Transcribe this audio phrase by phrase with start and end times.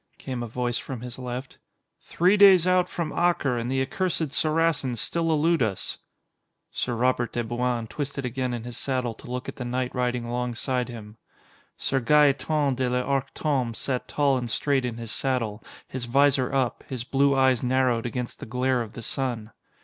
[0.17, 1.59] came a voice from his left.
[2.01, 5.99] "Three days out from Acre, and the accursed Saracens still elude us."
[6.71, 10.25] Sir Robert de Bouain twisted again in his saddle to look at the knight riding
[10.25, 11.17] alongside him.
[11.77, 16.83] Sir Gaeton de l'Arc Tombé sat tall and straight in his saddle, his visor up,
[16.89, 19.51] his blue eyes narrowed against the glare of the sun.